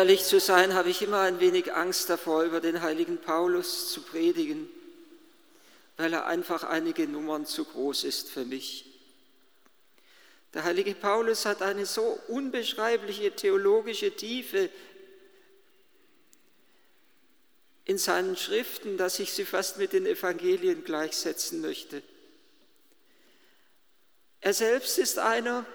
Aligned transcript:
ehrlich 0.00 0.24
zu 0.24 0.40
sein, 0.40 0.72
habe 0.72 0.88
ich 0.88 1.02
immer 1.02 1.20
ein 1.20 1.40
wenig 1.40 1.74
Angst 1.74 2.08
davor, 2.08 2.44
über 2.44 2.62
den 2.62 2.80
heiligen 2.80 3.18
Paulus 3.18 3.92
zu 3.92 4.00
predigen, 4.00 4.66
weil 5.98 6.14
er 6.14 6.24
einfach 6.24 6.64
einige 6.64 7.06
Nummern 7.06 7.44
zu 7.44 7.66
groß 7.66 8.04
ist 8.04 8.30
für 8.30 8.46
mich. 8.46 8.86
Der 10.54 10.64
heilige 10.64 10.94
Paulus 10.94 11.44
hat 11.44 11.60
eine 11.60 11.84
so 11.84 12.18
unbeschreibliche 12.28 13.36
theologische 13.36 14.16
Tiefe 14.16 14.70
in 17.84 17.98
seinen 17.98 18.38
Schriften, 18.38 18.96
dass 18.96 19.18
ich 19.18 19.34
sie 19.34 19.44
fast 19.44 19.76
mit 19.76 19.92
den 19.92 20.06
Evangelien 20.06 20.82
gleichsetzen 20.82 21.60
möchte. 21.60 22.02
Er 24.40 24.54
selbst 24.54 24.96
ist 24.96 25.18
einer, 25.18 25.66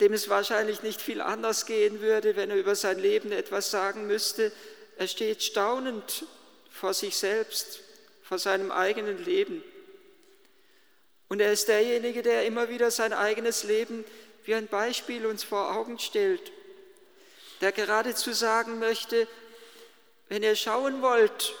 dem 0.00 0.12
es 0.12 0.28
wahrscheinlich 0.28 0.82
nicht 0.82 1.00
viel 1.00 1.20
anders 1.20 1.66
gehen 1.66 2.00
würde, 2.00 2.36
wenn 2.36 2.50
er 2.50 2.56
über 2.56 2.74
sein 2.74 2.98
Leben 2.98 3.32
etwas 3.32 3.70
sagen 3.70 4.06
müsste. 4.06 4.52
Er 4.96 5.08
steht 5.08 5.42
staunend 5.42 6.24
vor 6.70 6.94
sich 6.94 7.16
selbst, 7.16 7.80
vor 8.22 8.38
seinem 8.38 8.70
eigenen 8.70 9.24
Leben. 9.24 9.62
Und 11.28 11.40
er 11.40 11.52
ist 11.52 11.68
derjenige, 11.68 12.22
der 12.22 12.46
immer 12.46 12.68
wieder 12.68 12.90
sein 12.90 13.12
eigenes 13.12 13.64
Leben 13.64 14.04
wie 14.44 14.54
ein 14.54 14.66
Beispiel 14.66 15.26
uns 15.26 15.44
vor 15.44 15.76
Augen 15.76 15.98
stellt, 15.98 16.52
der 17.60 17.72
geradezu 17.72 18.32
sagen 18.32 18.78
möchte, 18.78 19.26
wenn 20.28 20.42
ihr 20.42 20.56
schauen 20.56 21.02
wollt, 21.02 21.54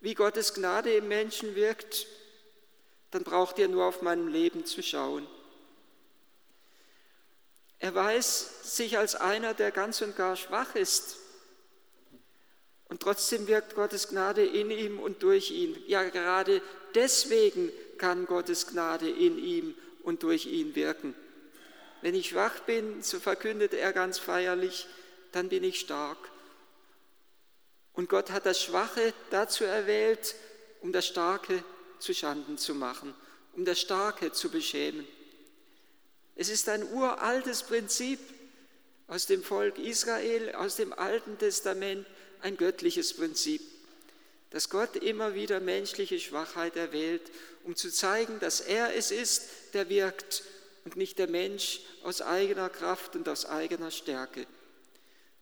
wie 0.00 0.14
Gottes 0.14 0.54
Gnade 0.54 0.92
im 0.92 1.08
Menschen 1.08 1.54
wirkt, 1.54 2.06
dann 3.10 3.24
braucht 3.24 3.58
ihr 3.58 3.68
nur 3.68 3.86
auf 3.86 4.02
meinem 4.02 4.28
Leben 4.28 4.64
zu 4.64 4.82
schauen. 4.82 5.26
Er 7.80 7.94
weiß 7.94 8.76
sich 8.76 8.98
als 8.98 9.16
einer, 9.16 9.54
der 9.54 9.70
ganz 9.70 10.02
und 10.02 10.14
gar 10.14 10.36
schwach 10.36 10.74
ist. 10.74 11.16
Und 12.88 13.00
trotzdem 13.00 13.46
wirkt 13.46 13.74
Gottes 13.74 14.08
Gnade 14.08 14.44
in 14.44 14.70
ihm 14.70 15.00
und 15.00 15.22
durch 15.22 15.50
ihn. 15.50 15.76
Ja, 15.86 16.04
gerade 16.04 16.60
deswegen 16.94 17.72
kann 17.98 18.26
Gottes 18.26 18.66
Gnade 18.66 19.08
in 19.08 19.38
ihm 19.38 19.74
und 20.02 20.22
durch 20.22 20.46
ihn 20.46 20.74
wirken. 20.74 21.14
Wenn 22.02 22.14
ich 22.14 22.30
schwach 22.30 22.60
bin, 22.60 23.02
so 23.02 23.18
verkündet 23.18 23.72
er 23.72 23.92
ganz 23.92 24.18
feierlich, 24.18 24.86
dann 25.32 25.48
bin 25.48 25.64
ich 25.64 25.80
stark. 25.80 26.18
Und 27.94 28.08
Gott 28.08 28.30
hat 28.30 28.44
das 28.44 28.62
Schwache 28.62 29.14
dazu 29.30 29.64
erwählt, 29.64 30.34
um 30.80 30.92
das 30.92 31.06
Starke 31.06 31.62
zu 31.98 32.12
Schanden 32.12 32.58
zu 32.58 32.74
machen, 32.74 33.14
um 33.54 33.64
das 33.64 33.80
Starke 33.80 34.32
zu 34.32 34.50
beschämen. 34.50 35.06
Es 36.40 36.48
ist 36.48 36.70
ein 36.70 36.90
uraltes 36.90 37.64
Prinzip 37.64 38.18
aus 39.08 39.26
dem 39.26 39.42
Volk 39.42 39.78
Israel, 39.78 40.54
aus 40.54 40.76
dem 40.76 40.94
Alten 40.94 41.36
Testament, 41.36 42.06
ein 42.40 42.56
göttliches 42.56 43.12
Prinzip, 43.12 43.60
dass 44.48 44.70
Gott 44.70 44.96
immer 44.96 45.34
wieder 45.34 45.60
menschliche 45.60 46.18
Schwachheit 46.18 46.76
erwählt, 46.76 47.20
um 47.64 47.76
zu 47.76 47.92
zeigen, 47.92 48.40
dass 48.40 48.62
er 48.62 48.96
es 48.96 49.10
ist, 49.10 49.50
der 49.74 49.90
wirkt 49.90 50.42
und 50.86 50.96
nicht 50.96 51.18
der 51.18 51.28
Mensch 51.28 51.80
aus 52.04 52.22
eigener 52.22 52.70
Kraft 52.70 53.16
und 53.16 53.28
aus 53.28 53.44
eigener 53.44 53.90
Stärke. 53.90 54.46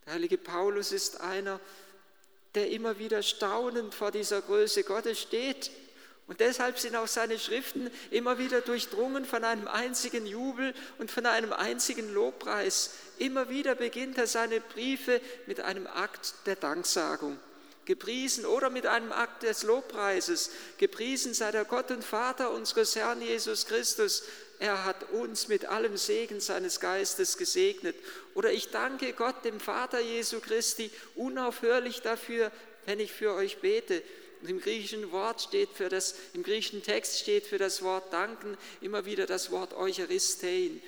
Der 0.05 0.15
heilige 0.15 0.37
Paulus 0.37 0.91
ist 0.91 1.21
einer, 1.21 1.61
der 2.57 2.73
immer 2.73 2.99
wieder 2.99 3.23
staunend 3.23 3.95
vor 3.95 4.11
dieser 4.11 4.43
Größe 4.43 4.83
Gottes 4.83 5.21
steht 5.21 5.71
und 6.29 6.41
deshalb 6.41 6.79
sind 6.79 6.95
auch 6.95 7.09
seine 7.09 7.39
Schriften 7.39 7.91
immer 8.11 8.39
wieder 8.39 8.61
durchdrungen 8.61 9.25
von 9.25 9.45
einem 9.45 9.67
einzigen 9.67 10.27
Jubel 10.27 10.75
und 10.99 11.11
von 11.11 11.25
einem 11.25 11.55
einzigen 11.55 12.13
Lobpreis. 12.13 12.91
Immer 13.17 13.49
wieder 13.49 13.75
beginnt 13.75 14.19
er 14.19 14.27
seine 14.27 14.61
Briefe 14.61 15.23
mit 15.47 15.61
einem 15.61 15.87
Akt 15.87 16.35
der 16.45 16.57
Danksagung. 16.57 17.39
Gepriesen 17.87 18.45
oder 18.45 18.69
mit 18.69 18.85
einem 18.85 19.11
Akt 19.11 19.43
des 19.43 19.63
Lobpreises. 19.63 20.51
Gepriesen 20.77 21.33
sei 21.33 21.51
der 21.51 21.65
Gott 21.65 21.91
und 21.91 22.05
Vater 22.05 22.51
unseres 22.51 22.95
Herrn 22.95 23.23
Jesus 23.23 23.65
Christus. 23.65 24.25
Er 24.59 24.85
hat 24.85 25.11
uns 25.13 25.49
mit 25.49 25.65
allem 25.65 25.97
Segen 25.97 26.41
seines 26.41 26.81
Geistes 26.81 27.39
gesegnet. 27.39 27.97
Oder 28.35 28.53
ich 28.53 28.71
danke 28.71 29.15
Gott, 29.15 29.47
dem 29.47 29.61
Vater 29.61 30.01
Jesu 30.01 30.41
Christi, 30.41 30.91
unaufhörlich 31.15 32.03
dafür, 32.03 32.53
wenn 32.85 33.01
ich 33.01 33.15
für 33.15 33.33
euch 33.33 33.63
bete. 33.63 34.03
Im 34.43 34.61
griechischen 34.61 35.11
Wort 35.11 35.43
steht 35.43 35.71
für 35.71 35.89
das, 35.89 36.15
im 36.33 36.43
griechischen 36.43 36.83
Text 36.83 37.19
steht 37.19 37.47
für 37.47 37.59
das 37.59 37.83
Wort 37.83 38.13
danken 38.13 38.57
immer 38.81 39.05
wieder 39.05 39.27
das 39.27 39.51
Wort 39.51 39.75
Eucharistein. 39.75 40.81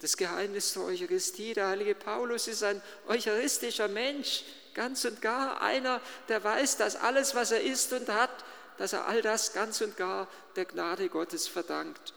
Das 0.00 0.16
Geheimnis 0.16 0.72
der 0.72 0.82
Eucharistie. 0.82 1.54
Der 1.54 1.68
heilige 1.68 1.94
Paulus 1.94 2.48
ist 2.48 2.62
ein 2.62 2.80
eucharistischer 3.08 3.88
Mensch, 3.88 4.44
ganz 4.74 5.04
und 5.04 5.20
gar 5.20 5.60
einer, 5.60 6.00
der 6.28 6.42
weiß, 6.42 6.78
dass 6.78 6.96
alles, 6.96 7.34
was 7.34 7.52
er 7.52 7.62
ist 7.62 7.92
und 7.92 8.08
hat, 8.08 8.44
dass 8.78 8.94
er 8.94 9.06
all 9.06 9.20
das 9.20 9.52
ganz 9.52 9.80
und 9.80 9.96
gar 9.96 10.26
der 10.56 10.64
Gnade 10.64 11.08
Gottes 11.08 11.48
verdankt. 11.48 12.14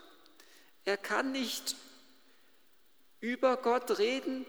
Er 0.86 0.98
kann 0.98 1.32
nicht 1.32 1.76
über 3.20 3.58
Gott 3.58 4.00
reden, 4.00 4.46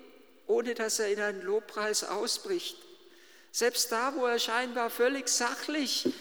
ohne 0.47 0.75
dass 0.75 0.99
er 0.99 1.09
in 1.09 1.21
einen 1.21 1.43
Lobpreis 1.43 2.05
ausbricht. 2.05 2.77
Selbst 3.55 3.93
da, 3.93 4.13
wo 4.17 4.27
er 4.27 4.41
scheinbar 4.41 4.91
völlig 4.91 5.29
sachlich 5.29 6.13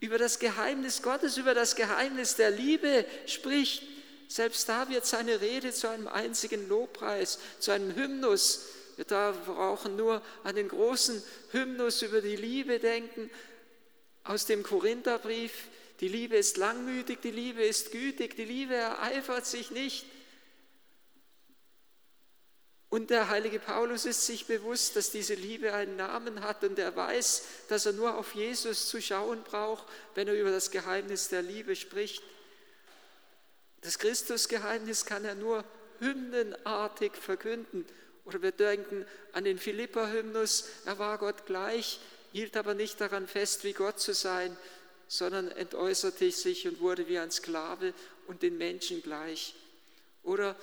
über 0.00 0.18
das 0.18 0.38
Geheimnis 0.38 1.00
Gottes, 1.00 1.38
über 1.38 1.54
das 1.54 1.76
Geheimnis 1.76 2.36
der 2.36 2.50
Liebe 2.50 3.06
spricht, 3.24 3.84
selbst 4.28 4.68
da 4.68 4.86
wird 4.90 5.06
seine 5.06 5.40
Rede 5.40 5.72
zu 5.72 5.88
einem 5.88 6.08
einzigen 6.08 6.68
Lobpreis, 6.68 7.38
zu 7.58 7.70
einem 7.70 7.96
Hymnus. 7.96 8.66
Wir 8.96 9.06
brauchen 9.06 9.96
nur 9.96 10.20
an 10.44 10.56
den 10.56 10.68
großen 10.68 11.22
Hymnus 11.52 12.02
über 12.02 12.20
die 12.20 12.36
Liebe 12.36 12.78
denken 12.78 13.30
aus 14.24 14.44
dem 14.44 14.62
Korintherbrief. 14.62 15.52
Die 16.00 16.08
Liebe 16.08 16.36
ist 16.36 16.58
langmütig, 16.58 17.22
die 17.22 17.30
Liebe 17.30 17.62
ist 17.62 17.92
gütig, 17.92 18.36
die 18.36 18.44
Liebe 18.44 18.74
ereifert 18.74 19.46
sich 19.46 19.70
nicht. 19.70 20.04
Und 22.90 23.10
der 23.10 23.28
heilige 23.28 23.58
Paulus 23.58 24.06
ist 24.06 24.24
sich 24.24 24.46
bewusst, 24.46 24.96
dass 24.96 25.10
diese 25.10 25.34
Liebe 25.34 25.74
einen 25.74 25.96
Namen 25.96 26.40
hat 26.40 26.64
und 26.64 26.78
er 26.78 26.96
weiß, 26.96 27.42
dass 27.68 27.84
er 27.84 27.92
nur 27.92 28.16
auf 28.16 28.34
Jesus 28.34 28.88
zu 28.88 29.02
schauen 29.02 29.42
braucht, 29.42 29.86
wenn 30.14 30.26
er 30.26 30.34
über 30.34 30.50
das 30.50 30.70
Geheimnis 30.70 31.28
der 31.28 31.42
Liebe 31.42 31.76
spricht. 31.76 32.22
Das 33.82 33.98
Christusgeheimnis 33.98 35.04
kann 35.04 35.24
er 35.26 35.34
nur 35.34 35.64
hymnenartig 36.00 37.12
verkünden. 37.14 37.84
Oder 38.24 38.42
wir 38.42 38.52
denken 38.52 39.06
an 39.32 39.44
den 39.44 39.58
Philippa-Hymnus, 39.58 40.68
er 40.86 40.98
war 40.98 41.18
Gott 41.18 41.46
gleich, 41.46 42.00
hielt 42.32 42.56
aber 42.56 42.74
nicht 42.74 43.00
daran 43.00 43.26
fest, 43.26 43.64
wie 43.64 43.72
Gott 43.72 44.00
zu 44.00 44.14
sein, 44.14 44.56
sondern 45.08 45.50
entäußerte 45.50 46.30
sich 46.30 46.68
und 46.68 46.80
wurde 46.80 47.08
wie 47.08 47.18
ein 47.18 47.30
Sklave 47.30 47.94
und 48.26 48.42
den 48.42 48.58
Menschen 48.58 49.02
gleich. 49.02 49.54
Oder 50.22 50.56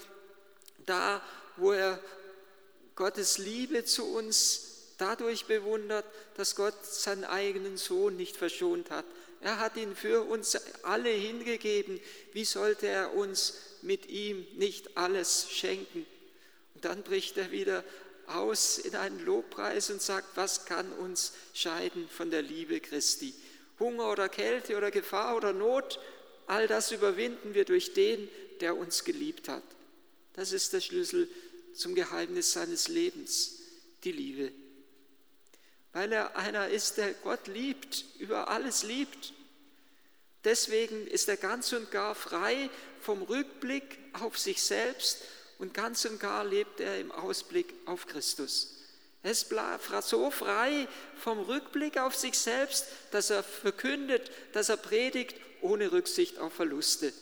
da, 0.85 1.21
wo 1.57 1.71
er 1.71 1.99
Gottes 2.95 3.37
Liebe 3.37 3.83
zu 3.85 4.05
uns 4.05 4.93
dadurch 4.97 5.45
bewundert, 5.45 6.05
dass 6.37 6.55
Gott 6.55 6.85
seinen 6.85 7.25
eigenen 7.25 7.77
Sohn 7.77 8.15
nicht 8.15 8.37
verschont 8.37 8.91
hat. 8.91 9.05
Er 9.41 9.59
hat 9.59 9.75
ihn 9.77 9.95
für 9.95 10.21
uns 10.23 10.57
alle 10.83 11.09
hingegeben. 11.09 11.99
Wie 12.31 12.45
sollte 12.45 12.87
er 12.87 13.13
uns 13.13 13.55
mit 13.81 14.07
ihm 14.07 14.45
nicht 14.55 14.97
alles 14.97 15.51
schenken? 15.51 16.05
Und 16.73 16.85
dann 16.85 17.03
bricht 17.03 17.37
er 17.37 17.51
wieder 17.51 17.83
aus 18.27 18.77
in 18.77 18.95
einen 18.95 19.23
Lobpreis 19.23 19.89
und 19.89 20.01
sagt, 20.01 20.35
was 20.35 20.65
kann 20.65 20.91
uns 20.93 21.33
scheiden 21.53 22.09
von 22.09 22.31
der 22.31 22.41
Liebe 22.41 22.79
Christi? 22.79 23.33
Hunger 23.79 24.09
oder 24.11 24.29
Kälte 24.29 24.77
oder 24.77 24.89
Gefahr 24.89 25.35
oder 25.35 25.53
Not, 25.53 25.99
all 26.47 26.67
das 26.67 26.91
überwinden 26.91 27.53
wir 27.53 27.65
durch 27.65 27.93
den, 27.93 28.29
der 28.61 28.77
uns 28.77 29.03
geliebt 29.03 29.49
hat. 29.49 29.63
Das 30.35 30.51
ist 30.51 30.73
der 30.73 30.81
Schlüssel 30.81 31.29
zum 31.73 31.95
Geheimnis 31.95 32.51
seines 32.51 32.89
Lebens, 32.89 33.59
die 34.03 34.11
Liebe. 34.11 34.51
Weil 35.93 36.11
er 36.11 36.35
einer 36.35 36.67
ist, 36.67 36.97
der 36.97 37.13
Gott 37.13 37.47
liebt, 37.47 38.03
über 38.19 38.49
alles 38.49 38.83
liebt. 38.83 39.33
Deswegen 40.43 41.07
ist 41.07 41.29
er 41.29 41.37
ganz 41.37 41.71
und 41.71 41.89
gar 41.89 42.15
frei 42.15 42.69
vom 42.99 43.21
Rückblick 43.21 43.97
auf 44.13 44.37
sich 44.37 44.61
selbst 44.61 45.19
und 45.57 45.73
ganz 45.73 46.03
und 46.03 46.19
gar 46.19 46.43
lebt 46.43 46.81
er 46.81 46.99
im 46.99 47.13
Ausblick 47.13 47.73
auf 47.85 48.05
Christus. 48.05 48.73
Er 49.23 49.31
ist 49.31 49.49
so 50.01 50.29
frei 50.31 50.87
vom 51.17 51.39
Rückblick 51.39 51.97
auf 51.97 52.13
sich 52.13 52.37
selbst, 52.37 52.87
dass 53.11 53.29
er 53.29 53.41
verkündet, 53.41 54.29
dass 54.51 54.69
er 54.69 54.77
predigt 54.77 55.35
ohne 55.61 55.93
Rücksicht 55.93 56.37
auf 56.39 56.53
Verluste. 56.53 57.13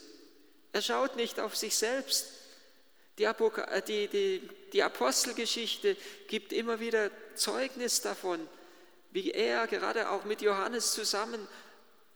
Er 0.74 0.82
schaut 0.82 1.16
nicht 1.16 1.40
auf 1.40 1.56
sich 1.56 1.76
selbst, 1.76 2.26
die, 3.18 3.26
äh, 3.26 3.82
die, 3.88 4.08
die, 4.08 4.50
die 4.72 4.84
Apostelgeschichte 4.84 5.96
gibt 6.28 6.54
immer 6.54 6.80
wieder 6.80 7.12
Zeugnis 7.36 8.02
davon, 8.02 8.40
wie 9.12 9.32
er 9.32 9.68
gerade 9.68 10.10
auch 10.10 10.26
mit 10.26 10.42
Johannes 10.42 10.94
zusammen 10.94 11.48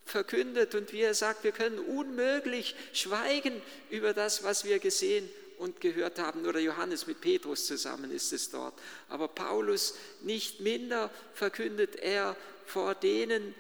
verkündet 0.06 0.74
und 0.74 0.94
wie 0.94 1.02
er 1.02 1.14
sagt, 1.14 1.44
wir 1.44 1.52
können 1.52 1.80
unmöglich 1.80 2.76
schweigen 2.94 3.62
über 3.90 4.14
das, 4.14 4.44
was 4.44 4.66
wir 4.66 4.80
gesehen 4.80 5.30
und 5.58 5.82
gehört 5.82 6.20
haben, 6.20 6.46
oder 6.46 6.60
Johannes 6.60 7.08
mit 7.08 7.20
Petrus 7.20 7.66
zusammen 7.66 8.12
ist 8.12 8.32
es 8.32 8.50
dort. 8.50 8.74
Aber 9.10 9.28
Paulus 9.28 9.96
nicht 10.22 10.62
minder 10.62 11.12
verkündet 11.34 11.96
er 11.96 12.36
vor 12.66 12.96
denen, 12.96 13.56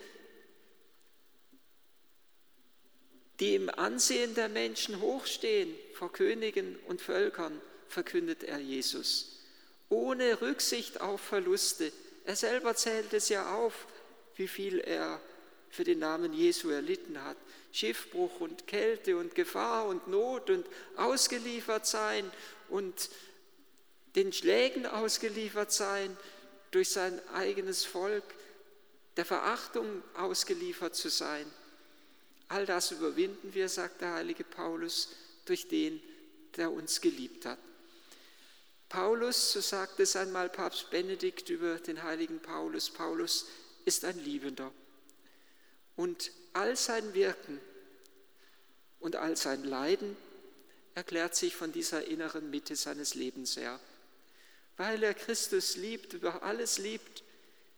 die 3.39 3.55
im 3.55 3.69
Ansehen 3.69 4.35
der 4.35 4.49
Menschen 4.49 4.99
hochstehen, 4.99 5.73
vor 5.97 6.13
Königen 6.13 6.77
und 6.87 7.01
Völkern, 7.01 7.59
verkündet 7.89 8.43
er 8.43 8.59
Jesus. 8.59 9.39
Ohne 9.89 10.41
Rücksicht 10.41 11.01
auf 11.01 11.19
Verluste. 11.19 11.91
Er 12.25 12.35
selber 12.35 12.75
zählt 12.75 13.13
es 13.13 13.29
ja 13.29 13.55
auf, 13.55 13.87
wie 14.35 14.47
viel 14.47 14.79
er 14.79 15.19
für 15.71 15.83
den 15.83 15.99
Namen 15.99 16.33
Jesu 16.33 16.69
erlitten 16.69 17.23
hat. 17.23 17.37
Schiffbruch 17.71 18.39
und 18.39 18.67
Kälte 18.67 19.17
und 19.17 19.33
Gefahr 19.33 19.87
und 19.87 20.07
Not 20.07 20.49
und 20.49 20.65
ausgeliefert 20.95 21.87
sein 21.87 22.29
und 22.69 23.09
den 24.15 24.31
Schlägen 24.33 24.85
ausgeliefert 24.85 25.71
sein 25.71 26.15
durch 26.71 26.89
sein 26.89 27.19
eigenes 27.29 27.85
Volk, 27.85 28.23
der 29.15 29.25
Verachtung 29.25 30.03
ausgeliefert 30.15 30.95
zu 30.95 31.09
sein. 31.09 31.45
All 32.49 32.65
das 32.65 32.91
überwinden 32.91 33.53
wir, 33.53 33.67
sagt 33.67 34.01
der 34.01 34.13
heilige 34.13 34.43
Paulus, 34.43 35.09
durch 35.49 35.67
den, 35.67 36.01
der 36.55 36.71
uns 36.71 37.01
geliebt 37.01 37.45
hat. 37.45 37.59
Paulus, 38.89 39.51
so 39.51 39.59
sagt 39.59 39.99
es 39.99 40.15
einmal 40.15 40.49
Papst 40.49 40.89
Benedikt 40.89 41.49
über 41.49 41.75
den 41.75 42.03
heiligen 42.03 42.39
Paulus, 42.39 42.89
Paulus 42.89 43.47
ist 43.85 44.05
ein 44.05 44.17
Liebender. 44.23 44.71
Und 45.95 46.31
all 46.53 46.75
sein 46.75 47.13
Wirken 47.13 47.59
und 48.99 49.15
all 49.15 49.35
sein 49.35 49.63
Leiden 49.63 50.15
erklärt 50.95 51.35
sich 51.35 51.55
von 51.55 51.71
dieser 51.71 52.05
inneren 52.05 52.49
Mitte 52.49 52.75
seines 52.75 53.13
Lebens 53.13 53.57
her. 53.57 53.79
Weil 54.77 55.03
er 55.03 55.13
Christus 55.13 55.75
liebt, 55.75 56.13
über 56.13 56.43
alles 56.43 56.77
liebt, 56.77 57.23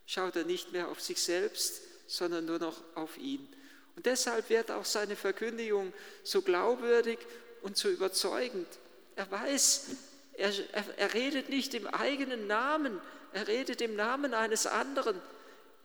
schaut 0.06 0.36
er 0.36 0.44
nicht 0.44 0.72
mehr 0.72 0.90
auf 0.90 1.02
sich 1.02 1.22
selbst, 1.22 1.82
sondern 2.08 2.46
nur 2.46 2.60
noch 2.60 2.82
auf 2.96 3.18
ihn. 3.18 3.48
Und 3.96 4.06
deshalb 4.06 4.50
wird 4.50 4.72
auch 4.72 4.86
seine 4.86 5.16
Verkündigung 5.16 5.92
so 6.24 6.42
glaubwürdig 6.42 7.20
und 7.62 7.78
so 7.78 7.90
überzeugend. 7.90 8.68
Er 9.16 9.30
weiß, 9.30 9.88
er, 10.34 10.52
er, 10.74 10.84
er 10.98 11.14
redet 11.14 11.50
nicht 11.50 11.74
im 11.74 11.88
eigenen 11.88 12.48
Namen, 12.48 13.00
er 13.34 13.48
redet 13.48 13.82
im 13.82 13.96
Namen 13.96 14.34
eines 14.34 14.66
anderen. 14.66 15.20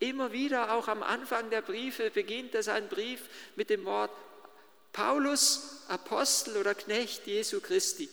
Immer 0.00 0.32
wieder, 0.32 0.72
auch 0.72 0.88
am 0.88 1.02
Anfang 1.02 1.50
der 1.50 1.62
Briefe, 1.62 2.10
beginnt 2.10 2.54
er 2.54 2.62
seinen 2.62 2.88
Brief 2.88 3.22
mit 3.56 3.70
dem 3.70 3.84
Wort 3.84 4.10
Paulus, 4.92 5.82
Apostel 5.88 6.56
oder 6.56 6.74
Knecht 6.74 7.26
Jesu 7.26 7.60
Christi. 7.60 8.08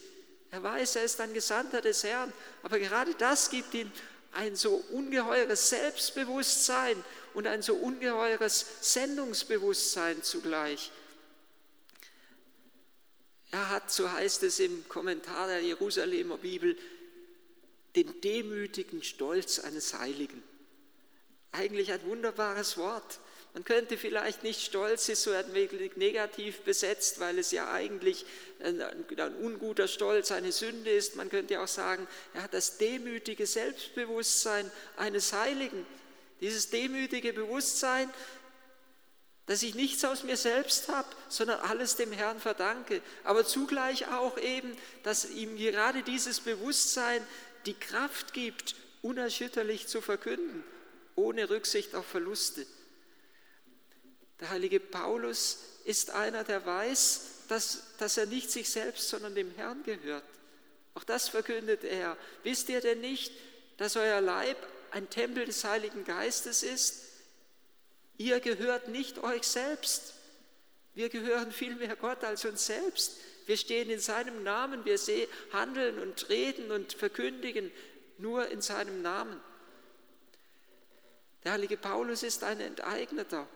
Er 0.49 0.63
weiß, 0.63 0.97
er 0.97 1.03
ist 1.03 1.21
ein 1.21 1.33
Gesandter 1.33 1.81
des 1.81 2.03
Herrn, 2.03 2.33
aber 2.63 2.79
gerade 2.79 3.13
das 3.15 3.49
gibt 3.49 3.73
ihm 3.73 3.91
ein 4.33 4.55
so 4.55 4.83
ungeheures 4.91 5.69
Selbstbewusstsein 5.69 7.01
und 7.33 7.47
ein 7.47 7.61
so 7.61 7.75
ungeheures 7.75 8.65
Sendungsbewusstsein 8.81 10.23
zugleich. 10.23 10.91
Er 13.51 13.69
hat, 13.69 13.91
so 13.91 14.09
heißt 14.09 14.43
es 14.43 14.59
im 14.59 14.87
Kommentar 14.87 15.47
der 15.47 15.61
Jerusalemer 15.61 16.37
Bibel, 16.37 16.77
den 17.95 18.21
demütigen 18.21 19.03
Stolz 19.03 19.59
eines 19.59 19.93
Heiligen. 19.93 20.41
Eigentlich 21.51 21.91
ein 21.91 22.03
wunderbares 22.05 22.77
Wort. 22.77 23.19
Man 23.53 23.65
könnte 23.65 23.97
vielleicht 23.97 24.43
nicht 24.43 24.61
stolz 24.61 25.09
ist 25.09 25.23
so 25.23 25.31
ein 25.31 25.53
wenig 25.53 25.97
negativ 25.97 26.61
besetzt, 26.61 27.19
weil 27.19 27.37
es 27.37 27.51
ja 27.51 27.69
eigentlich 27.69 28.25
ein, 28.63 28.81
ein, 28.81 29.35
unguter 29.41 29.89
Stolz 29.89 30.31
eine 30.31 30.53
Sünde 30.53 30.89
ist. 30.89 31.17
Man 31.17 31.29
könnte 31.29 31.59
auch 31.59 31.67
sagen, 31.67 32.07
er 32.33 32.43
hat 32.43 32.53
das 32.53 32.77
demütige 32.77 33.45
Selbstbewusstsein 33.45 34.71
eines 34.95 35.33
Heiligen. 35.33 35.85
Dieses 36.39 36.69
demütige 36.69 37.33
Bewusstsein, 37.33 38.09
dass 39.51 39.63
ich 39.63 39.75
nichts 39.75 40.05
aus 40.05 40.23
mir 40.23 40.37
selbst 40.37 40.87
habe, 40.87 41.09
sondern 41.27 41.59
alles 41.59 41.97
dem 41.97 42.13
Herrn 42.13 42.39
verdanke. 42.39 43.01
Aber 43.25 43.45
zugleich 43.45 44.07
auch 44.07 44.37
eben, 44.37 44.77
dass 45.03 45.29
ihm 45.29 45.57
gerade 45.57 46.03
dieses 46.03 46.39
Bewusstsein 46.39 47.21
die 47.65 47.73
Kraft 47.73 48.31
gibt, 48.31 48.75
unerschütterlich 49.01 49.87
zu 49.87 49.99
verkünden 49.99 50.63
ohne 51.15 51.49
Rücksicht 51.49 51.95
auf 51.95 52.05
Verluste. 52.05 52.65
Der 54.39 54.51
heilige 54.51 54.79
Paulus 54.79 55.57
ist 55.83 56.11
einer, 56.11 56.45
der 56.45 56.65
weiß, 56.65 57.21
dass, 57.49 57.97
dass 57.97 58.15
er 58.15 58.27
nicht 58.27 58.49
sich 58.49 58.69
selbst, 58.69 59.09
sondern 59.09 59.35
dem 59.35 59.51
Herrn 59.55 59.83
gehört. 59.83 60.23
Auch 60.93 61.03
das 61.03 61.27
verkündet 61.27 61.83
er. 61.83 62.15
Wisst 62.43 62.69
ihr 62.69 62.79
denn 62.79 63.01
nicht, 63.01 63.33
dass 63.75 63.97
euer 63.97 64.21
Leib 64.21 64.55
ein 64.91 65.09
Tempel 65.09 65.43
des 65.43 65.65
Heiligen 65.65 66.05
Geistes 66.05 66.63
ist? 66.63 67.10
Ihr 68.21 68.39
gehört 68.39 68.87
nicht 68.87 69.17
euch 69.23 69.41
selbst. 69.47 70.13
Wir 70.93 71.09
gehören 71.09 71.51
vielmehr 71.51 71.95
Gott 71.95 72.23
als 72.23 72.45
uns 72.45 72.67
selbst. 72.67 73.17
Wir 73.47 73.57
stehen 73.57 73.89
in 73.89 73.99
seinem 73.99 74.43
Namen. 74.43 74.85
Wir 74.85 74.99
handeln 75.51 75.97
und 75.97 76.29
reden 76.29 76.69
und 76.69 76.93
verkündigen 76.93 77.71
nur 78.19 78.47
in 78.49 78.61
seinem 78.61 79.01
Namen. 79.01 79.41
Der 81.43 81.53
heilige 81.53 81.77
Paulus 81.77 82.21
ist 82.21 82.43
ein 82.43 82.59
Enteigneter. 82.59 83.47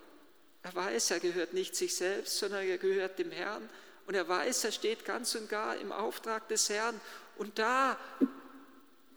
Er 0.64 0.74
weiß, 0.74 1.12
er 1.12 1.20
gehört 1.20 1.54
nicht 1.54 1.76
sich 1.76 1.96
selbst, 1.96 2.40
sondern 2.40 2.66
er 2.66 2.80
gehört 2.80 3.20
dem 3.20 3.30
Herrn. 3.30 3.70
Und 4.08 4.16
er 4.16 4.28
weiß, 4.28 4.64
er 4.64 4.72
steht 4.72 5.06
ganz 5.06 5.36
und 5.36 5.48
gar 5.48 5.78
im 5.78 5.92
Auftrag 5.92 6.48
des 6.48 6.70
Herrn. 6.70 7.00
Und 7.38 7.60
da, 7.60 8.00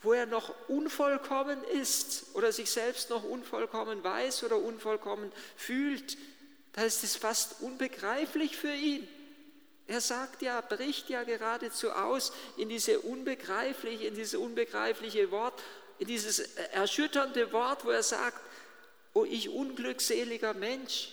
wo 0.03 0.13
er 0.13 0.27
noch 0.27 0.55
unvollkommen 0.69 1.63
ist 1.65 2.27
oder 2.35 2.53
sich 2.53 2.71
selbst 2.71 3.11
noch 3.11 3.25
unvollkommen 3.25 4.03
weiß 4.03 4.45
oder 4.45 4.57
unvollkommen 4.57 5.33
fühlt, 5.57 6.17
da 6.73 6.83
ist 6.83 7.03
es 7.03 7.17
fast 7.17 7.61
unbegreiflich 7.61 8.57
für 8.57 8.73
ihn. 8.73 9.09
Er 9.89 10.01
sagt 10.01 10.43
ja, 10.43 10.61
bricht 10.61 11.09
ja 11.09 11.25
geradezu 11.25 11.91
aus 11.91 12.33
in 12.57 12.69
diese 12.69 13.01
unbegreifliche, 13.01 14.07
in 14.07 14.15
diese 14.15 14.39
unbegreifliche 14.39 15.31
Wort, 15.31 15.61
in 15.99 16.07
dieses 16.07 16.39
erschütternde 16.39 17.53
Wort, 17.53 17.85
wo 17.85 17.91
er 17.91 18.03
sagt, 18.03 18.41
oh 19.15 19.25
ich 19.25 19.49
unglückseliger 19.49 20.55
Mensch, 20.55 21.13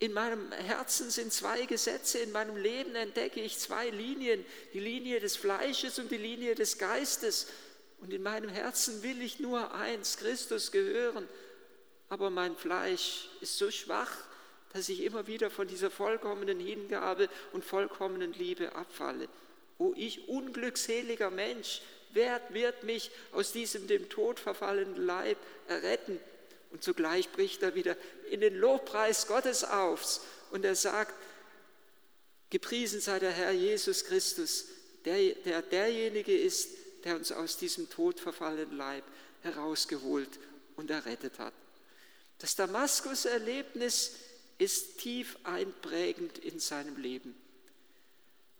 in 0.00 0.12
meinem 0.12 0.52
Herzen 0.52 1.10
sind 1.10 1.32
zwei 1.32 1.64
Gesetze, 1.66 2.18
in 2.18 2.30
meinem 2.30 2.56
Leben 2.56 2.94
entdecke 2.94 3.40
ich 3.40 3.58
zwei 3.58 3.90
Linien, 3.90 4.44
die 4.72 4.80
Linie 4.80 5.18
des 5.18 5.36
Fleisches 5.36 5.98
und 5.98 6.10
die 6.10 6.18
Linie 6.18 6.54
des 6.54 6.78
Geistes. 6.78 7.48
Und 8.00 8.12
in 8.12 8.22
meinem 8.22 8.48
Herzen 8.48 9.02
will 9.02 9.20
ich 9.20 9.40
nur 9.40 9.74
eins, 9.74 10.16
Christus 10.16 10.70
gehören. 10.70 11.28
Aber 12.08 12.30
mein 12.30 12.56
Fleisch 12.56 13.28
ist 13.40 13.58
so 13.58 13.72
schwach, 13.72 14.12
dass 14.72 14.88
ich 14.88 15.02
immer 15.02 15.26
wieder 15.26 15.50
von 15.50 15.66
dieser 15.66 15.90
vollkommenen 15.90 16.60
Hingabe 16.60 17.28
und 17.52 17.64
vollkommenen 17.64 18.32
Liebe 18.34 18.76
abfalle. 18.76 19.28
O 19.78 19.94
ich 19.96 20.28
unglückseliger 20.28 21.30
Mensch, 21.30 21.82
wer 22.12 22.40
wird 22.50 22.84
mich 22.84 23.10
aus 23.32 23.50
diesem 23.50 23.88
dem 23.88 24.08
Tod 24.08 24.38
verfallenen 24.38 24.96
Leib 24.96 25.38
erretten? 25.66 26.20
Und 26.70 26.82
zugleich 26.82 27.30
bricht 27.32 27.62
er 27.62 27.74
wieder 27.74 27.96
in 28.30 28.40
den 28.40 28.56
Lobpreis 28.56 29.26
Gottes 29.26 29.64
auf 29.64 30.20
und 30.50 30.64
er 30.64 30.74
sagt, 30.74 31.14
gepriesen 32.50 33.00
sei 33.00 33.18
der 33.18 33.30
Herr 33.30 33.52
Jesus 33.52 34.04
Christus, 34.04 34.66
der, 35.04 35.34
der 35.36 35.62
derjenige 35.62 36.36
ist, 36.36 36.70
der 37.04 37.16
uns 37.16 37.32
aus 37.32 37.56
diesem 37.56 37.88
Tod 37.88 38.20
verfallenen 38.20 38.76
Leib 38.76 39.04
herausgeholt 39.42 40.38
und 40.76 40.90
errettet 40.90 41.38
hat. 41.38 41.54
Das 42.38 42.54
Damaskus-Erlebnis 42.54 44.12
ist 44.58 44.98
tief 44.98 45.36
einprägend 45.44 46.38
in 46.38 46.60
seinem 46.60 46.96
Leben. 46.96 47.34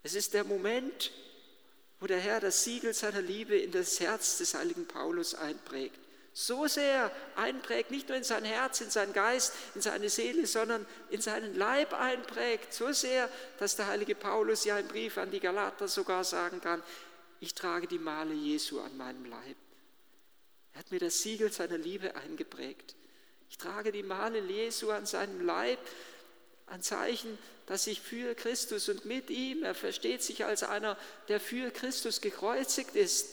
Es 0.03 0.15
ist 0.15 0.33
der 0.33 0.43
Moment, 0.43 1.11
wo 1.99 2.07
der 2.07 2.19
Herr 2.19 2.39
das 2.39 2.63
Siegel 2.63 2.93
seiner 2.93 3.21
Liebe 3.21 3.57
in 3.57 3.71
das 3.71 3.99
Herz 3.99 4.37
des 4.37 4.53
heiligen 4.53 4.87
Paulus 4.87 5.35
einprägt. 5.35 5.99
So 6.33 6.67
sehr 6.67 7.11
einprägt, 7.35 7.91
nicht 7.91 8.07
nur 8.07 8.17
in 8.17 8.23
sein 8.23 8.45
Herz, 8.45 8.81
in 8.81 8.89
seinen 8.89 9.13
Geist, 9.13 9.53
in 9.75 9.81
seine 9.81 10.09
Seele, 10.09 10.47
sondern 10.47 10.85
in 11.09 11.21
seinen 11.21 11.55
Leib 11.57 11.93
einprägt. 11.93 12.73
So 12.73 12.91
sehr, 12.91 13.29
dass 13.57 13.75
der 13.75 13.87
heilige 13.87 14.15
Paulus 14.15 14.63
ja 14.63 14.77
im 14.77 14.87
Brief 14.87 15.17
an 15.17 15.31
die 15.31 15.39
Galater 15.39 15.87
sogar 15.87 16.23
sagen 16.23 16.61
kann, 16.61 16.83
ich 17.41 17.55
trage 17.55 17.87
die 17.87 17.99
Male 17.99 18.33
Jesu 18.33 18.79
an 18.79 18.95
meinem 18.97 19.25
Leib. 19.25 19.57
Er 20.73 20.79
hat 20.79 20.91
mir 20.91 20.99
das 20.99 21.19
Siegel 21.19 21.51
seiner 21.51 21.77
Liebe 21.77 22.15
eingeprägt. 22.15 22.95
Ich 23.49 23.57
trage 23.57 23.91
die 23.91 24.03
Male 24.03 24.39
Jesu 24.39 24.91
an 24.91 25.05
seinem 25.05 25.45
Leib, 25.45 25.79
ein 26.67 26.81
Zeichen, 26.81 27.37
dass 27.65 27.87
ich 27.87 28.01
für 28.01 28.35
Christus 28.35 28.89
und 28.89 29.05
mit 29.05 29.29
ihm, 29.29 29.63
er 29.63 29.75
versteht 29.75 30.23
sich 30.23 30.45
als 30.45 30.63
einer, 30.63 30.97
der 31.27 31.39
für 31.39 31.71
Christus 31.71 32.21
gekreuzigt 32.21 32.95
ist. 32.95 33.27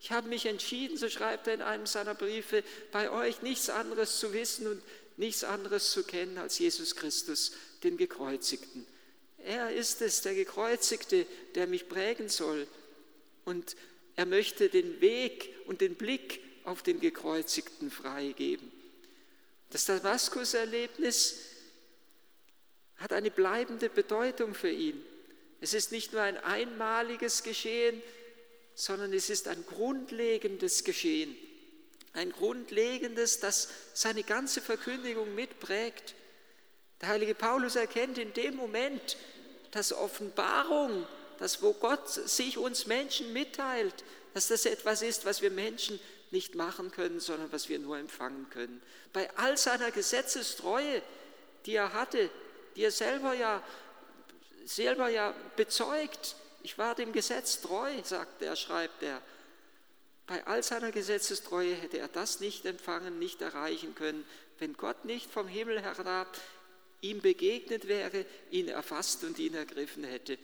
Ich 0.00 0.12
habe 0.12 0.28
mich 0.28 0.46
entschieden, 0.46 0.96
so 0.96 1.08
schreibt 1.08 1.46
er 1.48 1.54
in 1.54 1.62
einem 1.62 1.86
seiner 1.86 2.14
Briefe, 2.14 2.62
bei 2.92 3.10
euch 3.10 3.42
nichts 3.42 3.68
anderes 3.68 4.18
zu 4.18 4.32
wissen 4.32 4.66
und 4.66 4.82
nichts 5.16 5.42
anderes 5.42 5.90
zu 5.90 6.04
kennen 6.04 6.38
als 6.38 6.58
Jesus 6.58 6.94
Christus, 6.94 7.52
den 7.82 7.96
Gekreuzigten. 7.96 8.86
Er 9.38 9.70
ist 9.72 10.02
es, 10.02 10.22
der 10.22 10.34
Gekreuzigte, 10.34 11.26
der 11.54 11.66
mich 11.66 11.88
prägen 11.88 12.28
soll. 12.28 12.66
Und 13.44 13.76
er 14.14 14.26
möchte 14.26 14.68
den 14.68 15.00
Weg 15.00 15.54
und 15.66 15.80
den 15.80 15.94
Blick 15.94 16.40
auf 16.64 16.82
den 16.82 17.00
Gekreuzigten 17.00 17.90
freigeben. 17.90 18.70
Das 19.70 19.84
Damaskus-Erlebnis 19.86 21.36
hat 22.96 23.12
eine 23.12 23.30
bleibende 23.30 23.88
Bedeutung 23.88 24.54
für 24.54 24.70
ihn. 24.70 25.02
Es 25.60 25.74
ist 25.74 25.92
nicht 25.92 26.12
nur 26.12 26.22
ein 26.22 26.36
einmaliges 26.36 27.42
Geschehen, 27.42 28.00
sondern 28.78 29.12
es 29.12 29.28
ist 29.28 29.48
ein 29.48 29.64
grundlegendes 29.66 30.84
Geschehen. 30.84 31.36
Ein 32.12 32.30
grundlegendes, 32.30 33.40
das 33.40 33.68
seine 33.92 34.22
ganze 34.22 34.60
Verkündigung 34.60 35.34
mitprägt. 35.34 36.14
Der 37.00 37.08
heilige 37.08 37.34
Paulus 37.34 37.74
erkennt 37.74 38.18
in 38.18 38.32
dem 38.34 38.54
Moment, 38.54 39.16
dass 39.72 39.92
Offenbarung, 39.92 41.04
das 41.40 41.60
wo 41.60 41.72
Gott 41.72 42.08
sich 42.08 42.56
uns 42.56 42.86
Menschen 42.86 43.32
mitteilt, 43.32 44.04
dass 44.32 44.46
das 44.46 44.64
etwas 44.64 45.02
ist, 45.02 45.24
was 45.24 45.42
wir 45.42 45.50
Menschen 45.50 45.98
nicht 46.30 46.54
machen 46.54 46.92
können, 46.92 47.18
sondern 47.18 47.50
was 47.50 47.68
wir 47.68 47.80
nur 47.80 47.98
empfangen 47.98 48.48
können. 48.50 48.80
Bei 49.12 49.28
all 49.36 49.58
seiner 49.58 49.90
Gesetzestreue, 49.90 51.02
die 51.66 51.74
er 51.74 51.94
hatte, 51.94 52.30
die 52.76 52.84
er 52.84 52.92
selber 52.92 53.34
ja, 53.34 53.60
selber 54.64 55.08
ja 55.08 55.34
bezeugt, 55.56 56.36
ich 56.62 56.78
war 56.78 56.94
dem 56.94 57.12
Gesetz 57.12 57.60
treu, 57.60 57.90
sagt 58.02 58.42
er, 58.42 58.56
schreibt 58.56 59.02
er. 59.02 59.22
Bei 60.26 60.46
all 60.46 60.62
seiner 60.62 60.92
Gesetzestreue 60.92 61.74
hätte 61.74 61.98
er 61.98 62.08
das 62.08 62.40
nicht 62.40 62.66
empfangen, 62.66 63.18
nicht 63.18 63.40
erreichen 63.40 63.94
können, 63.94 64.24
wenn 64.58 64.74
Gott 64.74 65.04
nicht 65.04 65.30
vom 65.30 65.48
Himmel 65.48 65.80
herab 65.80 66.36
ihm 67.00 67.20
begegnet 67.20 67.88
wäre, 67.88 68.24
ihn 68.50 68.68
erfasst 68.68 69.24
und 69.24 69.38
ihn 69.38 69.54
ergriffen 69.54 70.04
hätte. 70.04 70.38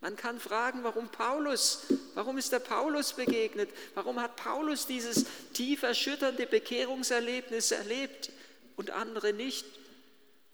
Man 0.00 0.16
kann 0.16 0.40
fragen, 0.40 0.82
warum 0.82 1.10
Paulus, 1.10 1.82
warum 2.14 2.38
ist 2.38 2.52
der 2.52 2.58
Paulus 2.58 3.12
begegnet? 3.12 3.68
Warum 3.94 4.18
hat 4.18 4.36
Paulus 4.36 4.86
dieses 4.86 5.26
tief 5.52 5.82
erschütternde 5.82 6.46
Bekehrungserlebnis 6.46 7.70
erlebt 7.70 8.30
und 8.76 8.90
andere 8.90 9.34
nicht? 9.34 9.66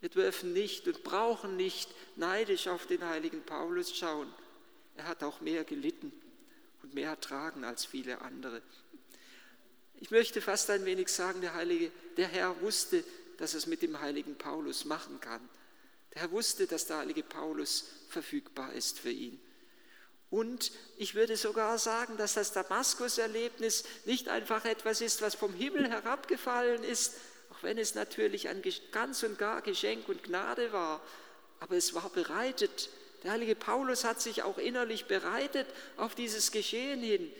Wir 0.01 0.09
dürfen 0.09 0.51
nicht 0.51 0.85
und 0.87 1.03
brauchen 1.03 1.55
nicht 1.55 1.89
neidisch 2.17 2.67
auf 2.67 2.87
den 2.87 3.03
heiligen 3.05 3.41
Paulus 3.43 3.95
schauen. 3.95 4.31
Er 4.97 5.07
hat 5.07 5.23
auch 5.23 5.41
mehr 5.41 5.63
gelitten 5.63 6.11
und 6.83 6.93
mehr 6.93 7.09
ertragen 7.09 7.63
als 7.63 7.85
viele 7.85 8.21
andere. 8.21 8.61
Ich 9.99 10.11
möchte 10.11 10.41
fast 10.41 10.69
ein 10.69 10.85
wenig 10.85 11.09
sagen, 11.09 11.41
der, 11.41 11.53
Heilige, 11.53 11.91
der 12.17 12.27
Herr 12.27 12.61
wusste, 12.61 13.03
dass 13.37 13.53
es 13.53 13.67
mit 13.67 13.81
dem 13.81 13.99
heiligen 13.99 14.37
Paulus 14.37 14.85
machen 14.85 15.19
kann. 15.19 15.47
Der 16.13 16.23
Herr 16.23 16.31
wusste, 16.31 16.67
dass 16.67 16.85
der 16.85 16.97
heilige 16.97 17.23
Paulus 17.23 17.85
verfügbar 18.09 18.73
ist 18.73 18.99
für 18.99 19.11
ihn. 19.11 19.39
Und 20.29 20.71
ich 20.97 21.15
würde 21.15 21.37
sogar 21.37 21.77
sagen, 21.77 22.17
dass 22.17 22.33
das 22.33 22.51
Damaskus-Erlebnis 22.51 23.85
nicht 24.05 24.27
einfach 24.27 24.65
etwas 24.65 25.01
ist, 25.01 25.21
was 25.21 25.35
vom 25.35 25.53
Himmel 25.53 25.89
herabgefallen 25.89 26.83
ist, 26.83 27.13
auch 27.51 27.63
wenn 27.63 27.77
es 27.77 27.95
natürlich 27.95 28.49
ein 28.49 28.61
ganz 28.91 29.23
und 29.23 29.39
gar 29.39 29.61
Geschenk 29.61 30.09
und 30.09 30.23
Gnade 30.23 30.73
war, 30.73 31.01
aber 31.59 31.77
es 31.77 31.93
war 31.93 32.09
bereitet. 32.09 32.89
Der 33.23 33.31
heilige 33.31 33.55
Paulus 33.55 34.03
hat 34.03 34.21
sich 34.21 34.43
auch 34.43 34.57
innerlich 34.57 35.05
bereitet 35.05 35.67
auf 35.97 36.15
dieses 36.15 36.51
Geschehen 36.51 37.01
hin. 37.01 37.31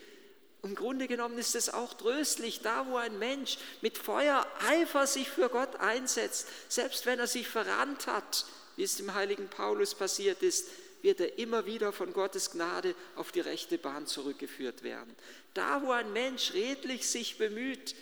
Im 0.62 0.74
Grunde 0.74 1.06
genommen 1.06 1.38
ist 1.38 1.54
es 1.54 1.72
auch 1.72 1.94
tröstlich, 1.94 2.60
da 2.62 2.86
wo 2.88 2.96
ein 2.96 3.18
Mensch 3.18 3.58
mit 3.80 3.96
Feuereifer 3.96 5.06
sich 5.06 5.28
für 5.28 5.48
Gott 5.48 5.76
einsetzt, 5.76 6.48
selbst 6.68 7.06
wenn 7.06 7.20
er 7.20 7.28
sich 7.28 7.46
verrannt 7.46 8.08
hat, 8.08 8.44
wie 8.76 8.82
es 8.82 8.96
dem 8.96 9.14
heiligen 9.14 9.48
Paulus 9.48 9.94
passiert 9.94 10.42
ist, 10.42 10.68
wird 11.02 11.20
er 11.20 11.38
immer 11.38 11.64
wieder 11.66 11.92
von 11.92 12.12
Gottes 12.12 12.50
Gnade 12.50 12.94
auf 13.14 13.30
die 13.30 13.40
rechte 13.40 13.78
Bahn 13.78 14.06
zurückgeführt 14.06 14.82
werden. 14.82 15.14
Da 15.54 15.82
wo 15.82 15.92
ein 15.92 16.12
Mensch 16.12 16.54
redlich 16.54 17.08
sich 17.08 17.38
bemüht, 17.38 17.94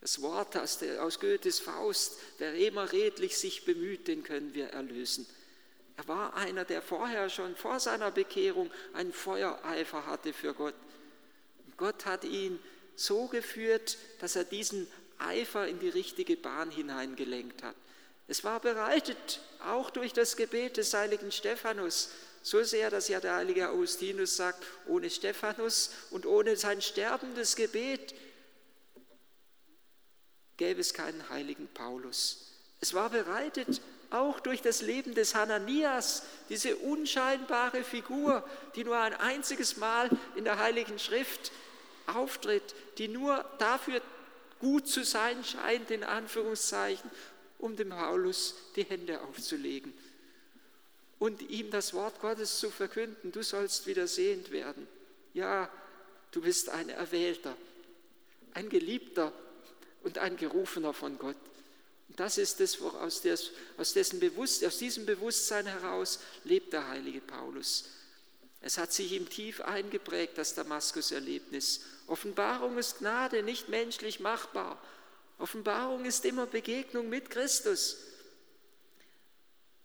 das 0.00 0.22
Wort 0.22 0.56
aus, 0.56 1.20
Goethes 1.20 1.60
Faust, 1.60 2.18
wer 2.38 2.54
immer 2.54 2.92
redlich 2.92 3.36
sich 3.36 3.64
bemüht, 3.64 4.08
den 4.08 4.22
können 4.22 4.54
wir 4.54 4.68
erlösen. 4.68 5.26
Er 5.98 6.06
war 6.06 6.34
einer, 6.34 6.64
der 6.64 6.80
vorher 6.80 7.28
schon 7.28 7.56
vor 7.56 7.80
seiner 7.80 8.12
Bekehrung 8.12 8.70
einen 8.94 9.12
Feuereifer 9.12 10.06
hatte 10.06 10.32
für 10.32 10.54
Gott. 10.54 10.74
Gott 11.76 12.06
hat 12.06 12.22
ihn 12.22 12.60
so 12.94 13.26
geführt, 13.26 13.98
dass 14.20 14.36
er 14.36 14.44
diesen 14.44 14.86
Eifer 15.18 15.66
in 15.66 15.80
die 15.80 15.88
richtige 15.88 16.36
Bahn 16.36 16.70
hineingelenkt 16.70 17.64
hat. 17.64 17.74
Es 18.28 18.44
war 18.44 18.60
bereitet, 18.60 19.40
auch 19.66 19.90
durch 19.90 20.12
das 20.12 20.36
Gebet 20.36 20.76
des 20.76 20.94
heiligen 20.94 21.32
Stephanus, 21.32 22.10
so 22.42 22.62
sehr, 22.62 22.90
dass 22.90 23.08
ja 23.08 23.18
der 23.18 23.34
heilige 23.34 23.68
Augustinus 23.68 24.36
sagt, 24.36 24.64
ohne 24.86 25.10
Stephanus 25.10 25.90
und 26.10 26.26
ohne 26.26 26.54
sein 26.54 26.80
sterbendes 26.80 27.56
Gebet 27.56 28.14
gäbe 30.56 30.80
es 30.80 30.94
keinen 30.94 31.28
heiligen 31.28 31.66
Paulus. 31.74 32.52
Es 32.80 32.94
war 32.94 33.10
bereitet 33.10 33.80
auch 34.10 34.40
durch 34.40 34.62
das 34.62 34.82
Leben 34.82 35.14
des 35.14 35.34
Hananias, 35.34 36.22
diese 36.48 36.76
unscheinbare 36.76 37.84
Figur, 37.84 38.48
die 38.74 38.84
nur 38.84 38.98
ein 38.98 39.14
einziges 39.14 39.76
Mal 39.76 40.08
in 40.34 40.44
der 40.44 40.58
Heiligen 40.58 40.98
Schrift 40.98 41.52
auftritt, 42.06 42.74
die 42.96 43.08
nur 43.08 43.44
dafür 43.58 44.00
gut 44.60 44.88
zu 44.88 45.04
sein 45.04 45.44
scheint, 45.44 45.90
in 45.90 46.04
Anführungszeichen, 46.04 47.10
um 47.58 47.76
dem 47.76 47.90
Paulus 47.90 48.54
die 48.76 48.84
Hände 48.84 49.20
aufzulegen 49.20 49.92
und 51.18 51.42
ihm 51.50 51.70
das 51.70 51.94
Wort 51.94 52.20
Gottes 52.20 52.58
zu 52.58 52.70
verkünden, 52.70 53.32
du 53.32 53.42
sollst 53.42 53.86
wieder 53.86 54.06
sehend 54.06 54.50
werden. 54.50 54.86
Ja, 55.34 55.68
du 56.30 56.40
bist 56.40 56.68
ein 56.68 56.88
Erwählter, 56.88 57.56
ein 58.54 58.68
Geliebter 58.68 59.32
und 60.04 60.18
ein 60.18 60.36
Gerufener 60.36 60.92
von 60.92 61.18
Gott. 61.18 61.36
Das 62.16 62.38
ist 62.38 62.60
es, 62.60 62.80
aus, 62.80 63.20
des, 63.20 63.52
aus, 63.76 63.94
Bewusst, 64.18 64.64
aus 64.64 64.78
diesem 64.78 65.06
Bewusstsein 65.06 65.66
heraus 65.66 66.18
lebt 66.44 66.72
der 66.72 66.88
heilige 66.88 67.20
Paulus. 67.20 67.84
Es 68.60 68.76
hat 68.76 68.92
sich 68.92 69.12
ihm 69.12 69.28
tief 69.28 69.60
eingeprägt, 69.60 70.36
das 70.36 70.54
Damaskus-Erlebnis. 70.54 71.80
Offenbarung 72.08 72.76
ist 72.78 72.98
Gnade, 72.98 73.42
nicht 73.42 73.68
menschlich 73.68 74.18
machbar. 74.18 74.82
Offenbarung 75.38 76.04
ist 76.04 76.24
immer 76.24 76.46
Begegnung 76.46 77.08
mit 77.08 77.30
Christus. 77.30 77.98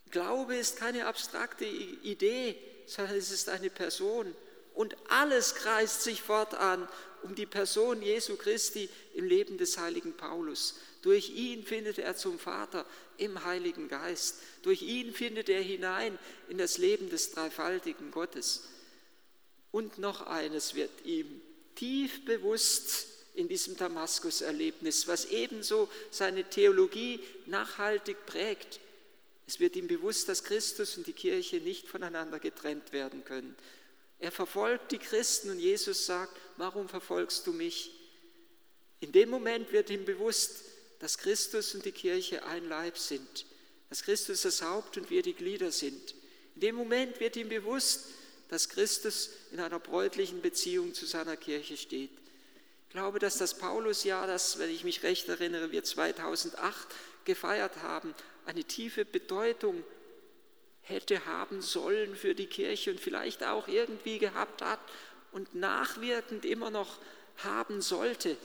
Glaube 0.10 0.56
ist 0.56 0.77
keine 0.77 1.06
abstrakte 1.06 1.65
Idee, 1.65 2.58
sondern 2.88 3.15
es 3.15 3.32
ist 3.32 3.50
eine 3.50 3.70
Person. 3.70 4.36
Und 4.74 4.96
alles 5.10 5.53
kreist 5.56 6.01
sich 6.01 6.22
fortan 6.22 6.88
um 7.22 7.36
die 7.36 7.46
Person 7.46 8.01
Jesu 8.01 8.36
Christi 8.38 8.89
im 9.13 9.25
Leben 9.25 9.58
des 9.58 9.77
heiligen 9.77 10.18
Paulus. 10.18 10.80
Durch 11.03 11.29
ihn 11.31 11.63
findet 11.65 12.00
er 12.00 12.15
zum 12.15 12.39
Vater 12.39 12.86
im 13.17 13.43
Heiligen 13.43 13.89
Geist. 13.89 14.38
Durch 14.62 14.81
ihn 14.81 15.13
findet 15.13 15.50
er 15.50 15.62
hinein 15.62 16.17
in 16.48 16.57
das 16.57 16.77
Leben 16.77 17.10
des 17.10 17.31
dreifaltigen 17.31 18.10
Gottes. 18.10 18.63
Und 19.72 19.98
noch 19.98 20.22
eines 20.22 20.75
wird 20.75 20.91
ihm 21.03 21.41
tief 21.75 22.24
bewusst 22.24 23.07
in 23.36 23.50
diesem 23.50 23.75
Damaskus-Erlebnis, 23.75 25.07
was 25.07 25.25
ebenso 25.25 25.89
seine 26.10 26.45
Theologie 26.45 27.19
nachhaltig 27.48 28.25
prägt. 28.25 28.79
Es 29.45 29.60
wird 29.60 29.75
ihm 29.75 29.88
bewusst, 29.88 30.29
dass 30.29 30.45
Christus 30.45 30.95
und 30.95 31.05
die 31.05 31.13
Kirche 31.13 31.57
nicht 31.57 31.86
voneinander 31.86 32.39
getrennt 32.39 32.93
werden 32.93 33.25
können. 33.25 33.57
Er 34.19 34.31
verfolgt 34.31 34.93
die 34.93 35.00
Christen 35.00 35.50
und 35.50 35.60
Jesus 35.60 36.05
sagt, 36.05 36.39
warum 36.55 36.88
verfolgst 36.88 37.45
du 37.45 37.51
mich? 37.51 37.91
In 39.01 39.12
dem 39.12 39.29
Moment 39.29 39.74
wird 39.74 39.89
ihm 39.89 40.05
bewusst, 40.05 40.63
dass 41.00 41.17
Christus 41.17 41.75
und 41.75 41.85
die 41.85 41.91
Kirche 41.91 42.43
ein 42.45 42.67
Leib 42.67 42.97
sind, 42.97 43.45
dass 43.89 44.03
Christus 44.03 44.41
das 44.41 44.62
Haupt 44.62 44.97
und 44.97 45.09
wir 45.09 45.21
die 45.21 45.33
Glieder 45.33 45.71
sind. 45.71 46.15
In 46.55 46.62
dem 46.62 46.75
Moment 46.75 47.19
wird 47.19 47.35
ihm 47.35 47.50
bewusst, 47.50 48.05
dass 48.50 48.69
Christus 48.69 49.29
in 49.51 49.59
einer 49.59 49.79
bräutlichen 49.79 50.41
Beziehung 50.41 50.93
zu 50.93 51.05
seiner 51.05 51.38
Kirche 51.38 51.77
steht. 51.77 52.12
Ich 52.88 52.93
glaube, 52.93 53.19
dass 53.19 53.38
das 53.38 53.57
Paulusjahr, 53.57 54.27
das, 54.27 54.59
wenn 54.59 54.69
ich 54.69 54.83
mich 54.83 55.01
recht 55.03 55.27
erinnere, 55.27 55.71
wir 55.71 55.83
2008 55.83 56.88
gefeiert 57.25 57.81
haben, 57.81 58.13
eine 58.45 58.63
tiefe 58.63 59.05
Bedeutung 59.05 59.83
hätte 60.81 61.25
haben 61.25 61.62
sollen 61.62 62.15
für 62.15 62.35
die 62.35 62.45
Kirche 62.45 62.91
und 62.91 63.00
vielleicht 63.00 63.43
auch 63.43 63.67
irgendwie 63.67 64.19
gehabt 64.19 64.62
hat 64.62 64.79
und 65.31 65.55
nachwirkend 65.55 66.45
immer 66.45 66.69
noch 66.69 67.00
haben 67.38 67.81
sollte, 67.81 68.38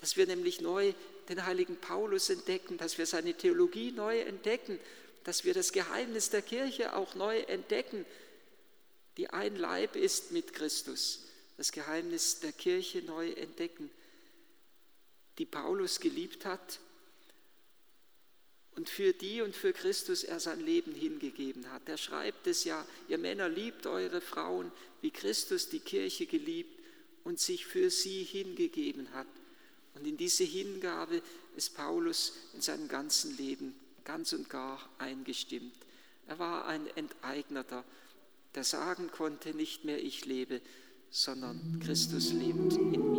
dass 0.00 0.16
wir 0.16 0.26
nämlich 0.26 0.60
neu 0.60 0.92
den 1.28 1.44
heiligen 1.44 1.76
Paulus 1.76 2.30
entdecken, 2.30 2.78
dass 2.78 2.98
wir 2.98 3.06
seine 3.06 3.34
Theologie 3.34 3.92
neu 3.92 4.20
entdecken, 4.20 4.78
dass 5.24 5.44
wir 5.44 5.54
das 5.54 5.72
Geheimnis 5.72 6.30
der 6.30 6.42
Kirche 6.42 6.96
auch 6.96 7.14
neu 7.14 7.40
entdecken, 7.40 8.06
die 9.16 9.28
ein 9.30 9.56
Leib 9.56 9.96
ist 9.96 10.32
mit 10.32 10.52
Christus, 10.54 11.24
das 11.56 11.72
Geheimnis 11.72 12.40
der 12.40 12.52
Kirche 12.52 13.02
neu 13.02 13.30
entdecken, 13.32 13.90
die 15.38 15.44
Paulus 15.44 16.00
geliebt 16.00 16.44
hat 16.44 16.80
und 18.78 18.88
für 18.88 19.12
die 19.12 19.42
und 19.42 19.56
für 19.56 19.72
Christus 19.72 20.22
er 20.22 20.38
sein 20.38 20.60
Leben 20.60 20.94
hingegeben 20.94 21.70
hat. 21.72 21.88
Er 21.88 21.98
schreibt 21.98 22.46
es 22.46 22.62
ja, 22.62 22.86
ihr 23.08 23.18
Männer 23.18 23.48
liebt 23.48 23.86
eure 23.86 24.20
Frauen, 24.20 24.70
wie 25.00 25.10
Christus 25.10 25.68
die 25.68 25.80
Kirche 25.80 26.26
geliebt 26.26 26.78
und 27.24 27.40
sich 27.40 27.66
für 27.66 27.90
sie 27.90 28.22
hingegeben 28.22 29.12
hat. 29.14 29.26
Und 29.94 30.06
in 30.06 30.16
diese 30.16 30.44
Hingabe 30.44 31.22
ist 31.56 31.74
Paulus 31.74 32.34
in 32.54 32.60
seinem 32.60 32.88
ganzen 32.88 33.36
Leben 33.36 33.74
ganz 34.04 34.32
und 34.32 34.48
gar 34.48 34.78
eingestimmt. 34.98 35.74
Er 36.26 36.38
war 36.38 36.66
ein 36.66 36.86
Enteigneter, 36.96 37.84
der 38.54 38.64
sagen 38.64 39.10
konnte, 39.10 39.54
nicht 39.54 39.84
mehr 39.84 40.02
ich 40.02 40.24
lebe, 40.24 40.60
sondern 41.10 41.80
Christus 41.80 42.32
lebt 42.32 42.74
in 42.74 43.14